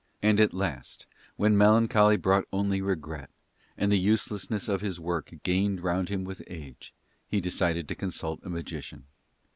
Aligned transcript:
And 0.23 0.39
at 0.39 0.51
last, 0.51 1.05
when 1.35 1.55
melancholy 1.55 2.17
brought 2.17 2.45
only 2.51 2.81
regret 2.81 3.29
and 3.77 3.91
the 3.91 3.99
uselessness 3.99 4.67
of 4.67 4.81
his 4.81 4.99
work 4.99 5.31
gained 5.43 5.81
round 5.81 6.09
him 6.09 6.23
with 6.23 6.41
age, 6.47 6.91
he 7.27 7.39
decided 7.39 7.87
to 7.87 7.93
consult 7.93 8.39
a 8.41 8.49
magician. 8.49 9.03